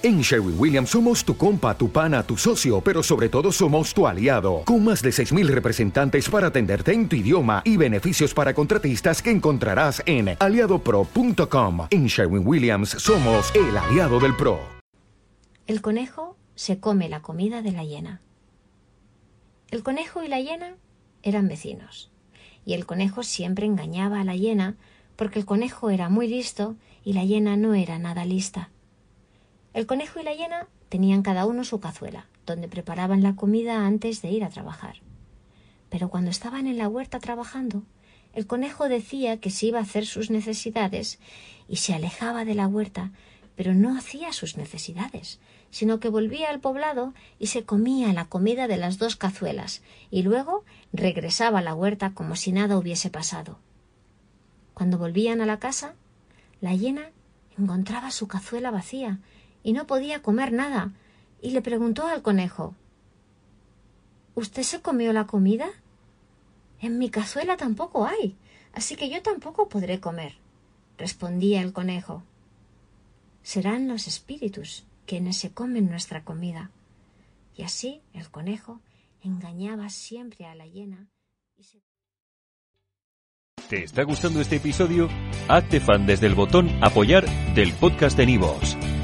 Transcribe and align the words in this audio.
En 0.00 0.20
Sherwin 0.20 0.54
Williams 0.56 0.90
somos 0.90 1.24
tu 1.24 1.36
compa, 1.36 1.76
tu 1.76 1.90
pana, 1.90 2.22
tu 2.22 2.36
socio, 2.36 2.80
pero 2.80 3.02
sobre 3.02 3.28
todo 3.28 3.50
somos 3.50 3.92
tu 3.92 4.06
aliado, 4.06 4.62
con 4.64 4.84
más 4.84 5.02
de 5.02 5.10
6.000 5.10 5.48
representantes 5.48 6.28
para 6.28 6.46
atenderte 6.46 6.92
en 6.92 7.08
tu 7.08 7.16
idioma 7.16 7.62
y 7.64 7.76
beneficios 7.76 8.32
para 8.32 8.54
contratistas 8.54 9.20
que 9.20 9.32
encontrarás 9.32 10.00
en 10.06 10.36
aliadopro.com. 10.38 11.88
En 11.90 12.06
Sherwin 12.06 12.46
Williams 12.46 12.90
somos 12.90 13.52
el 13.56 13.76
aliado 13.76 14.20
del 14.20 14.36
PRO. 14.36 14.60
El 15.66 15.82
conejo 15.82 16.36
se 16.54 16.78
come 16.78 17.08
la 17.08 17.20
comida 17.20 17.60
de 17.60 17.72
la 17.72 17.82
hiena. 17.82 18.20
El 19.72 19.82
conejo 19.82 20.22
y 20.22 20.28
la 20.28 20.38
hiena 20.38 20.76
eran 21.24 21.48
vecinos, 21.48 22.12
y 22.64 22.74
el 22.74 22.86
conejo 22.86 23.24
siempre 23.24 23.66
engañaba 23.66 24.20
a 24.20 24.24
la 24.24 24.36
hiena 24.36 24.76
porque 25.16 25.40
el 25.40 25.44
conejo 25.44 25.90
era 25.90 26.08
muy 26.08 26.28
listo 26.28 26.76
y 27.02 27.14
la 27.14 27.24
hiena 27.24 27.56
no 27.56 27.74
era 27.74 27.98
nada 27.98 28.24
lista. 28.24 28.70
El 29.78 29.86
conejo 29.86 30.18
y 30.18 30.24
la 30.24 30.34
hiena 30.34 30.66
tenían 30.88 31.22
cada 31.22 31.46
uno 31.46 31.62
su 31.62 31.78
cazuela, 31.78 32.26
donde 32.44 32.66
preparaban 32.66 33.22
la 33.22 33.36
comida 33.36 33.86
antes 33.86 34.22
de 34.22 34.28
ir 34.32 34.42
a 34.42 34.48
trabajar. 34.48 34.96
Pero 35.88 36.08
cuando 36.08 36.32
estaban 36.32 36.66
en 36.66 36.78
la 36.78 36.88
huerta 36.88 37.20
trabajando, 37.20 37.84
el 38.32 38.48
conejo 38.48 38.88
decía 38.88 39.36
que 39.38 39.50
se 39.50 39.66
iba 39.66 39.78
a 39.78 39.82
hacer 39.82 40.04
sus 40.04 40.30
necesidades 40.30 41.20
y 41.68 41.76
se 41.76 41.94
alejaba 41.94 42.44
de 42.44 42.56
la 42.56 42.66
huerta, 42.66 43.12
pero 43.54 43.72
no 43.72 43.96
hacía 43.96 44.32
sus 44.32 44.56
necesidades, 44.56 45.38
sino 45.70 46.00
que 46.00 46.08
volvía 46.08 46.50
al 46.50 46.58
poblado 46.58 47.14
y 47.38 47.46
se 47.46 47.62
comía 47.62 48.12
la 48.12 48.24
comida 48.24 48.66
de 48.66 48.78
las 48.78 48.98
dos 48.98 49.14
cazuelas, 49.14 49.82
y 50.10 50.22
luego 50.22 50.64
regresaba 50.92 51.60
a 51.60 51.62
la 51.62 51.76
huerta 51.76 52.14
como 52.14 52.34
si 52.34 52.50
nada 52.50 52.78
hubiese 52.78 53.10
pasado. 53.10 53.60
Cuando 54.74 54.98
volvían 54.98 55.40
a 55.40 55.46
la 55.46 55.60
casa, 55.60 55.94
la 56.60 56.74
hiena 56.74 57.12
encontraba 57.56 58.10
su 58.10 58.26
cazuela 58.26 58.72
vacía 58.72 59.20
y 59.62 59.72
no 59.72 59.86
podía 59.86 60.22
comer 60.22 60.52
nada, 60.52 60.92
y 61.40 61.50
le 61.50 61.62
preguntó 61.62 62.06
al 62.06 62.22
conejo 62.22 62.74
¿Usted 64.38 64.62
se 64.62 64.80
comió 64.80 65.12
la 65.12 65.26
comida? 65.26 65.66
En 66.80 66.96
mi 66.98 67.10
cazuela 67.10 67.56
tampoco 67.56 68.06
hay, 68.06 68.36
así 68.72 68.94
que 68.94 69.10
yo 69.10 69.20
tampoco 69.20 69.68
podré 69.68 69.98
comer, 69.98 70.36
respondía 70.96 71.60
el 71.60 71.72
conejo. 71.72 72.22
Serán 73.42 73.88
los 73.88 74.06
espíritus 74.06 74.84
quienes 75.06 75.38
se 75.38 75.50
comen 75.50 75.90
nuestra 75.90 76.22
comida. 76.22 76.70
Y 77.56 77.64
así 77.64 78.00
el 78.12 78.30
conejo 78.30 78.80
engañaba 79.22 79.88
siempre 79.88 80.46
a 80.46 80.54
la 80.54 80.66
hiena. 80.68 81.08
Y 81.56 81.64
se... 81.64 81.82
¿Te 83.68 83.82
está 83.82 84.04
gustando 84.04 84.40
este 84.40 84.56
episodio? 84.56 85.08
Hazte 85.48 85.80
fan 85.80 86.06
desde 86.06 86.28
el 86.28 86.36
botón 86.36 86.70
apoyar 86.80 87.26
del 87.54 87.72
podcast 87.72 88.16
de 88.16 88.26
Nivos. 88.26 88.77